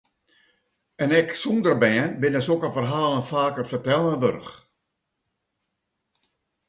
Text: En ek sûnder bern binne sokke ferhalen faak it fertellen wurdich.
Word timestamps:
En 1.03 1.09
ek 1.19 1.29
sûnder 1.41 1.77
bern 1.83 2.11
binne 2.21 2.41
sokke 2.47 2.69
ferhalen 2.75 3.23
faak 3.29 3.55
it 3.61 3.71
fertellen 3.71 4.19
wurdich. 4.21 4.53